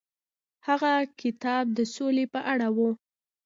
هغه 0.67 0.93
کتاب 1.21 1.65
د 1.77 1.79
سولې 1.95 2.25
په 2.33 2.39
اړه 2.51 2.67
و. 2.77 2.77